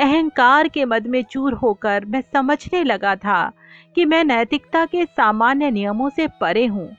अहंकार 0.00 0.68
के 0.68 0.84
मद 0.84 1.06
में 1.06 1.22
चूर 1.24 1.52
होकर 1.52 2.04
मैं 2.04 2.20
समझने 2.20 2.84
लगा 2.84 3.16
था 3.16 3.52
कि 3.94 4.04
मैं 4.04 4.24
नैतिकता 4.24 4.84
के 4.86 5.04
सामान्य 5.04 5.70
नियमों 5.70 6.10
से 6.10 6.28
परे 6.40 6.66
हूँ। 6.66 6.96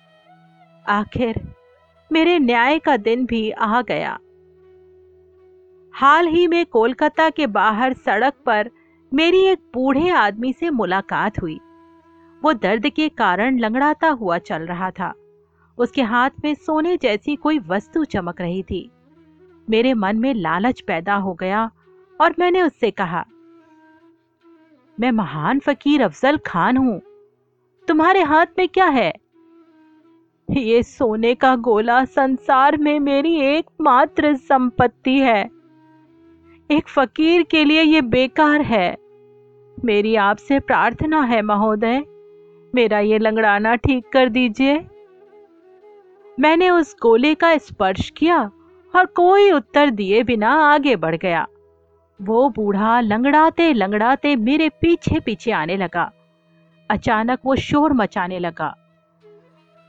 आखिर 0.90 1.42
मेरे 2.12 2.40
न्याय 2.40 2.80
का 2.80 2.98
दिन 2.98 3.26
भी 3.26 3.52
आ 3.52 3.82
गया। 3.82 4.20
हाल 5.94 6.28
ही 6.28 6.48
में 6.48 6.66
कोलकाता 6.66 7.30
के 7.30 7.48
बाहर 7.48 7.94
सड़क 7.94 8.34
पर 8.46 8.70
मेरी 9.14 9.44
एक 9.46 9.60
बूढ़े 9.74 10.10
आदमी 10.10 10.54
से 10.54 10.70
मुलाकात 10.70 11.42
हुई। 11.42 11.60
वो 12.44 12.54
दर्द 12.54 12.88
के 12.90 13.10
कारण 13.10 13.60
लंगड़ाता 13.60 14.10
हुआ 14.10 14.38
चल 14.38 14.62
रहा 14.62 14.92
था। 14.92 15.14
उसके 15.78 16.02
हाथ 16.02 16.30
में 16.44 16.54
सोने 16.56 16.98
जैसी 16.98 17.36
कोई 17.36 17.60
वस्तु 17.60 18.04
चमक 18.06 18.42
रही 18.42 18.64
थी। 18.64 18.90
मेरे 19.70 19.94
मन 19.94 20.18
में 20.18 20.34
लालच 20.34 20.82
पैदा 20.82 21.16
हो 21.16 21.34
गया 21.34 21.70
और 22.22 22.36
मैंने 22.40 22.62
उससे 22.62 22.92
कहा, 22.92 23.26
मैं 24.98 25.12
महान 25.12 25.60
फकीर 25.60 26.02
अफजल 26.02 26.38
खान 26.38 26.78
हूँ। 26.78 27.02
तुम्हारे 27.88 28.22
हाथ 28.22 28.46
में 28.58 28.68
क्या 28.68 28.86
है? 28.86 29.12
ये 30.50 30.84
सोने 30.84 31.34
का 31.36 31.56
गोला 31.56 32.04
संसार 32.06 32.78
में 32.78 33.00
मेरी 33.00 33.36
एकमात्र 33.42 34.36
संपत्ति 34.36 35.18
है। 35.20 35.44
एक 36.70 36.88
फकीर 36.88 37.44
के 37.44 37.64
लिए 37.64 37.82
ये 37.82 38.02
बेकार 38.02 38.62
है। 38.62 38.96
मेरी 39.78 40.16
आपसे 40.16 40.60
प्रार्थना 40.60 41.22
है, 41.22 41.42
महोदय। 41.42 42.04
मेरा 42.76 43.00
ये 43.00 43.18
लंगड़ाना 43.20 43.76
ठीक 43.76 44.08
कर 44.14 44.30
दीजिए। 44.30 44.86
मैंने 46.40 46.70
उस 46.70 46.96
गोले 47.02 47.34
का 47.36 47.58
स्पर्श 47.58 48.10
किया 48.10 48.40
और 48.94 49.06
कोई 49.06 49.52
उत्तर 49.52 49.90
दिए 49.90 50.24
बिना 50.24 50.52
आगे 50.64 50.96
बढ़ 50.96 51.16
गया। 51.16 51.46
वो 52.20 52.50
बूढ़ा 52.50 53.00
लंगड़ाते 53.00 53.72
लंगड़ाते 53.74 54.36
मेरे 54.36 54.70
पीछे 54.70 55.20
पीछे 55.20 55.52
आने 55.52 55.78
लगा। 55.78 56.12
अचानक 56.90 57.40
वो 57.46 57.56
शोर 57.56 57.94
मचाने 57.94 58.40
लगा। 58.40 58.76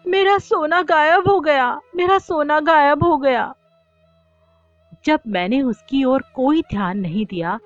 मेरा 0.04 0.38
सोना 0.38 0.82
गायब 0.82 1.28
हो 1.28 1.40
गया, 1.40 1.80
मेरा 1.96 2.18
सोना 2.18 2.58
गायब 2.60 3.04
हो 3.04 3.16
गया। 3.16 3.54
जब 5.04 5.20
मैंने 5.26 5.62
उसकी 5.62 6.04
ओर 6.04 6.22
कोई 6.34 6.62
ध्यान 6.62 6.98
नहीं 6.98 7.26
दिया, 7.26 7.58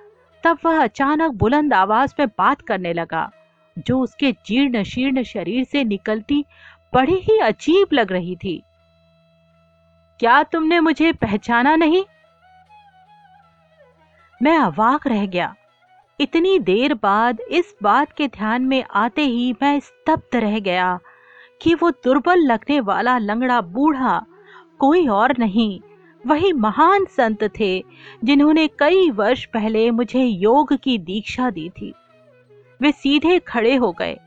तब 0.45 0.59
वह 0.65 0.83
अचानक 0.83 1.33
बुलंद 1.33 1.75
आवाज़ 1.75 2.15
में 2.19 2.29
बात 2.29 2.61
करने 2.61 2.93
लगा। 2.93 3.31
जो 3.79 4.01
उसके 4.01 4.33
जीर्ण 4.33 4.83
शीर्ण 4.83 5.23
शरीर 5.23 5.65
से 5.65 5.85
निकलती, 5.85 6.45
बड़ी 6.95 7.15
ही 7.15 7.39
अजीब 7.39 7.87
लग 7.93 8.13
रही 8.13 8.37
थी। 8.37 8.63
क्या 10.21 10.43
तुमने 10.43 10.81
मुझे 10.81 11.13
पहचाना 11.13 11.77
नहीं? 11.77 12.05
मैं 14.43 14.59
अवाक 14.59 15.07
रह 15.07 15.27
गया। 15.27 15.55
इतनी 16.21 16.59
देर 16.59 16.95
बाद 16.95 17.41
इस 17.41 17.75
बात 17.83 18.13
के 18.13 18.29
ध्यान 18.29 18.63
में 18.63 18.85
आते 18.95 19.23
ही 19.23 19.53
मैं 19.53 19.81
स्तब्ध 19.81 20.37
रह 20.37 20.59
गया 20.59 20.99
कि 21.63 21.75
वो 21.75 21.91
दुर्बल 21.91 22.39
लगने 22.39 22.81
वाला 22.81 23.19
लंगड़ा 23.19 23.61
बूढ़ा 23.61 24.23
कोई 24.79 25.07
और 25.09 25.35
नहीं, 25.39 25.81
वही 26.27 26.53
महान 26.53 27.05
संत 27.05 27.45
थे, 27.61 27.85
जिन्होंने 28.25 28.69
कई 28.79 29.11
वर्ष 29.11 29.45
पहले 29.45 29.91
मुझे 29.91 30.25
योग 30.25 30.77
की 30.77 30.99
दीक्षा 30.99 31.51
दी 31.51 31.69
थी। 31.69 31.95
वे 32.83 32.93
सीधे 32.93 33.39
खड़े 33.39 33.77
हो 33.77 33.93
गए। 33.93 34.19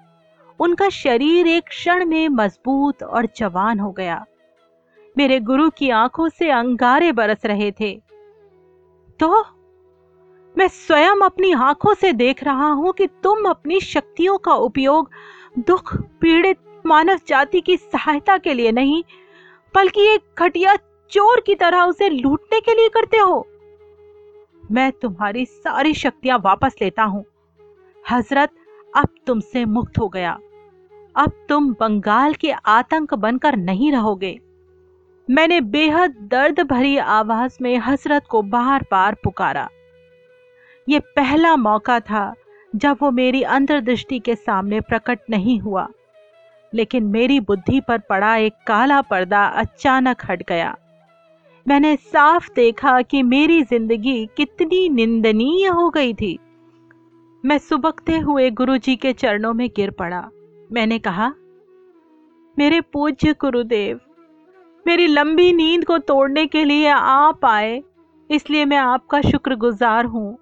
उनका 0.60 0.90
शरीर 0.90 1.48
एक 1.48 1.64
क्षण 1.64 2.06
में 2.06 2.30
मज़बूत 2.30 3.04
और 3.04 3.28
जवान 3.38 3.80
हो 3.80 3.92
गया। 3.92 4.26
मेरे 5.18 5.40
गुरु 5.40 5.70
की 5.70 5.90
आँखों 5.90 6.30
से 6.30 6.50
अंगारे 6.50 7.12
बरस 7.12 7.46
रहे 7.46 7.72
थे। 7.72 8.02
तो 9.20 9.46
मैं 10.58 10.68
स्वयं 10.68 11.22
अपनी 11.22 11.52
आँखों 11.52 11.94
से 11.94 12.14
देख 12.14 12.44
रहा 12.44 12.72
हूँ 12.72 12.94
कि 12.94 13.08
तुम 13.08 13.46
अपनी 13.46 13.80
शक्तियों 13.80 14.38
का 14.38 14.54
उपयोग 14.54 15.10
दुख, 15.60 15.96
पीड़ित, 15.96 16.58
मानव 16.86 17.20
जाति 17.28 17.62
की 17.62 17.78
सहायता 17.78 18.38
के 18.38 18.54
लिए 18.54 18.72
नहीं, 18.72 19.04
बल्कि 19.76 20.02
एक 20.02 20.22
घटिया 20.40 20.76
चोर 21.12 21.40
की 21.40 21.56
तरह 21.56 21.82
उसे 21.82 22.10
लूटने 22.10 22.60
के 22.60 22.74
लिए 22.74 22.90
करते 22.90 23.18
हो। 23.18 23.48
मैं 24.72 24.92
तुम्हारी 24.92 25.46
सारी 25.46 25.94
शक्तियाँ 25.94 26.40
वापस 26.40 26.76
लेता 26.82 27.04
हूँ। 27.04 27.26
हज़रत 28.06 28.50
अब 28.94 29.08
तुमसे 29.28 29.64
मुक्त 29.68 30.00
हो 30.00 30.08
गया। 30.10 30.38
अब 31.16 31.32
तुम 31.50 31.72
बंगाल 31.74 32.34
के 32.34 32.52
आतंक 32.52 33.14
बनकर 33.16 33.56
नहीं 33.58 33.92
रहोगे। 33.92 34.38
मैंने 35.28 35.60
बेहद 35.62 36.16
दर्द 36.32 36.60
भरी 36.62 36.98
आवाज़ 36.98 37.58
में 37.62 37.78
हज़रत 37.78 38.26
को 38.30 38.42
बार 38.44 38.86
बार 38.92 39.16
पुकारा। 39.24 39.68
यह 40.88 41.00
पहला 41.16 41.56
मौका 41.58 42.00
था 42.02 42.34
जब 42.74 42.98
वो 43.02 43.12
मेरी 43.12 43.42
अंतर्दृष्टि 43.44 44.20
के 44.20 44.36
सामने 44.36 44.80
प्रकट 44.82 45.20
नहीं 45.30 45.60
हुआ, 45.60 45.88
लेकिन 46.74 47.04
मेरी 47.08 47.40
बुद्धि 47.40 47.80
पर 47.80 47.98
पड़ा 48.00 48.36
एक 48.36 48.54
काला 48.68 49.02
पर्दा 49.04 49.46
अचानक 49.46 50.22
हट 50.30 50.44
गया। 50.50 50.76
मैंने 51.66 51.96
साफ़ 51.96 52.50
देखा 52.56 53.02
कि 53.02 53.24
मेरी 53.24 53.62
ज़िंदगी 53.64 54.26
कितनी 54.38 54.88
निंदनीय 54.90 55.68
हो 55.68 55.90
गई 55.90 56.14
थी। 56.14 56.38
मैं 57.44 57.58
सुबकते 57.58 58.18
हुए 58.20 58.50
गुरुजी 58.52 58.96
के 58.96 59.12
चरणों 59.14 59.54
में 59.54 59.68
गिर 59.76 59.92
पड़ा। 59.92 60.22
मैंने 60.70 61.00
कहा, 61.00 61.28
मेरे 62.58 62.82
पूज्य 62.94 63.34
गुरुदेव, 63.34 64.00
मेरी 64.86 65.08
लंबी 65.08 65.52
नींद 65.54 65.86
को 65.86 65.98
तोड़ने 65.98 66.46
के 66.48 66.64
लिए 66.66 66.90
आप 66.90 67.46
आए, 67.46 67.82
इसलिए 68.30 68.66
मैं 68.66 68.78
आपका 68.78 69.22
शुक्रगुजार 69.22 70.06
हूँ। 70.06 70.38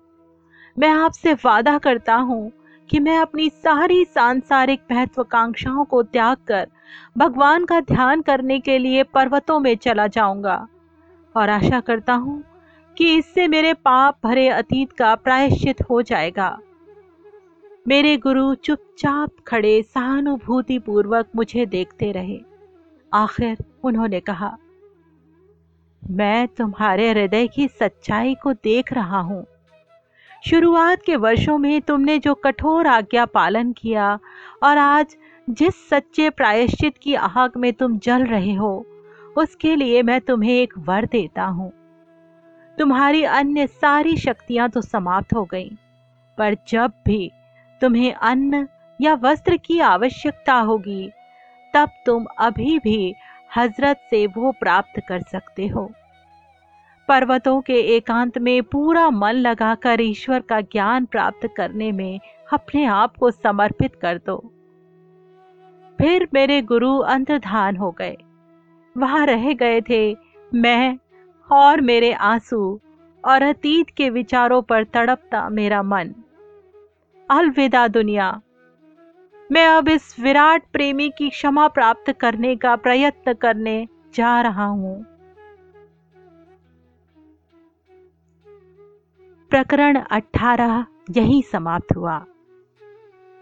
मैं 0.77 0.89
आपसे 0.89 1.33
वादा 1.35 1.77
करता 1.77 2.15
हूँ 2.15 2.51
कि 2.89 2.99
मैं 2.99 3.17
अपनी 3.19 3.49
सारी 3.49 4.03
सांसारिक 4.05 4.81
महत्वाकांक्षाओं 4.91 5.83
को 5.85 6.03
त्याग 6.03 6.37
कर 6.47 6.67
भगवान 7.17 7.65
का 7.65 7.81
ध्यान 7.81 8.21
करने 8.21 8.59
के 8.59 8.77
लिए 8.77 9.03
पर्वतों 9.05 9.59
में 9.59 9.75
चला 9.75 10.07
जाऊँगा 10.09 10.65
और 11.35 11.49
आशा 11.49 11.79
करता 11.79 12.13
हूँ 12.13 12.43
कि 12.97 13.13
इससे 13.17 13.47
मेरे 13.47 13.73
पाप 13.75 14.17
भरे 14.23 14.49
अतीत 14.49 14.91
का 14.91 15.15
प्रायश्चित 15.15 15.89
हो 15.89 16.01
जाएगा। 16.01 16.57
मेरे 17.89 18.17
गुरु 18.17 18.53
चुपचाप 18.55 19.29
खड़े 19.47 19.81
सहानुभूति 19.83 20.77
पूर्वक 20.79 21.27
मुझे 21.35 21.65
देखते 21.65 22.11
रहे। 22.11 22.37
आखिर 23.11 23.63
उन्होंने 23.83 24.19
कहा 24.19 24.51
मैं 26.03 26.47
तुम्हारे 26.47 27.09
हृदय 27.09 27.47
की 27.47 27.67
सच्चाई 27.69 28.35
को 28.35 28.53
देख 28.53 28.91
रहा 28.93 29.19
हूँ। 29.19 29.43
शुरुआत 30.43 31.01
के 31.05 31.15
वर्षों 31.15 31.57
में 31.57 31.81
तुमने 31.81 32.17
जो 32.19 32.33
कठोर 32.35 32.87
आज्ञा 32.87 33.25
पालन 33.25 33.71
किया 33.71 34.13
और 34.63 34.77
आज 34.77 35.15
जिस 35.47 35.89
सच्चे 35.89 36.29
प्रायश्चित 36.29 36.97
की 36.97 37.15
आग 37.15 37.57
में 37.57 37.71
तुम 37.73 37.97
जल 37.99 38.25
रहे 38.25 38.53
हो 38.53 38.71
उसके 39.37 39.75
लिए 39.75 40.03
मैं 40.03 40.19
तुम्हें 40.21 40.53
एक 40.53 40.77
वर 40.79 41.05
देता 41.07 41.45
हूँ। 41.47 41.71
तुम्हारी 42.77 43.23
अन्य 43.23 43.67
सारी 43.67 44.15
शक्तियाँ 44.19 44.69
तो 44.69 44.81
समाप्त 44.81 45.33
हो 45.33 45.45
गईं, 45.45 45.75
पर 46.37 46.57
जब 46.69 46.91
भी 47.05 47.31
तुम्हें 47.81 48.13
अन्न 48.13 48.67
या 49.01 49.13
वस्त्र 49.13 49.57
की 49.57 49.79
आवश्यकता 49.79 50.53
होगी, 50.53 51.11
तब 51.73 51.89
तुम 52.05 52.25
अभी 52.39 52.79
भी 52.79 53.15
हज़रत 53.57 53.97
से 54.09 54.27
वो 54.27 54.51
प्राप्त 54.51 55.01
कर 55.07 55.21
सकते 55.21 55.67
हो। 55.67 55.91
पर्वतों 57.07 57.61
के 57.61 57.73
एकांत 57.73 58.37
में 58.37 58.63
पूरा 58.63 59.09
मन 59.09 59.31
लगाकर 59.31 60.01
ईश्वर 60.01 60.39
का 60.39 60.61
ज्ञान 60.61 61.05
प्राप्त 61.05 61.49
करने 61.57 61.91
में 61.91 62.19
अपने 62.53 62.85
आप 62.85 63.15
को 63.17 63.31
समर्पित 63.31 63.95
कर 63.95 64.17
दो। 64.17 64.53
फिर 65.99 66.27
मेरे 66.33 66.61
गुरु 66.61 66.97
अंतर्धान 66.97 67.77
हो 67.77 67.91
गए। 67.91 68.17
वहाँ 68.97 69.25
रह 69.25 69.53
गए 69.53 69.81
थे 69.81 70.17
मैं 70.53 70.97
और 71.51 71.81
मेरे 71.81 72.11
आँसू 72.13 72.79
और 73.23 73.41
अतीत 73.41 73.89
के 73.89 74.09
विचारों 74.09 74.61
पर 74.61 74.83
तड़पता 74.83 75.49
मेरा 75.49 75.83
मन। 75.83 76.13
अलविदा 77.29 77.87
दुनिया। 77.87 78.41
मैं 79.51 79.67
अब 79.67 79.89
इस 79.89 80.19
विराट 80.19 80.63
प्रेमी 80.73 81.09
की 81.17 81.29
क्षमा 81.29 81.67
प्राप्त 81.67 82.11
करने 82.11 82.55
का 82.55 82.75
प्रयत्न 82.75 83.33
करने 83.33 83.87
जा 84.15 84.41
रहा 84.41 84.65
हूँ। 84.65 85.05
प्रकरण 89.49 89.97
18 89.97 90.85
यही 91.11 91.41
समाप्त 91.41 91.95
हुआ। 91.95 92.25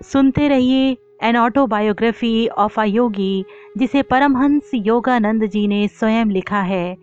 सुनते 0.03 0.47
रहिए 0.47 0.97
an 1.23 1.37
autobiography 1.37 2.47
of 2.47 2.81
a 2.81 2.83
yogi, 2.83 3.45
जिसे 3.77 4.01
परमहंस 4.01 4.71
योगानंद 4.73 5.45
जी 5.45 5.67
ने 5.67 5.87
स्वयं 5.87 6.25
लिखा 6.25 6.61
है 6.61 6.97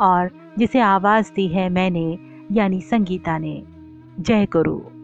और 0.00 0.52
जिसे 0.58 0.80
आवाज़ 0.80 1.32
दी 1.32 1.48
है 1.48 1.68
मैंने, 1.68 2.18
यानी 2.52 2.80
संगीता 2.80 3.38
ने। 3.38 3.64
जय 4.20 4.46
गुरु। 4.46 4.95